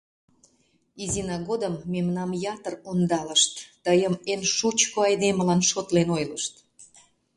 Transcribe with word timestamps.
Изина 1.03 1.37
годым 1.49 1.73
мемнам 1.93 2.31
ятыр 2.53 2.73
ондалышт, 2.89 3.53
тыйым 3.85 4.13
эн 4.31 4.41
шучко 4.55 4.99
айдемылан 5.07 5.61
шотлен 5.69 6.09
ойлышт. 6.17 6.53